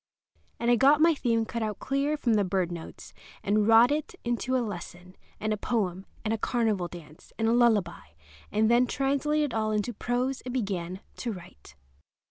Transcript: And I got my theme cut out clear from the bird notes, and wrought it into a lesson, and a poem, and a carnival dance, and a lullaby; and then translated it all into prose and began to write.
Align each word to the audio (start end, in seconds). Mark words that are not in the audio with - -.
And 0.59 0.71
I 0.71 0.77
got 0.77 0.99
my 0.99 1.13
theme 1.13 1.45
cut 1.45 1.61
out 1.61 1.77
clear 1.77 2.17
from 2.17 2.33
the 2.33 2.43
bird 2.43 2.71
notes, 2.71 3.13
and 3.43 3.67
wrought 3.67 3.91
it 3.91 4.15
into 4.23 4.57
a 4.57 4.65
lesson, 4.65 5.15
and 5.39 5.53
a 5.53 5.57
poem, 5.57 6.07
and 6.25 6.33
a 6.33 6.39
carnival 6.39 6.87
dance, 6.87 7.31
and 7.37 7.47
a 7.47 7.53
lullaby; 7.53 8.07
and 8.51 8.67
then 8.67 8.87
translated 8.87 9.53
it 9.53 9.55
all 9.55 9.69
into 9.71 9.93
prose 9.93 10.41
and 10.41 10.55
began 10.55 11.01
to 11.17 11.31
write. 11.33 11.75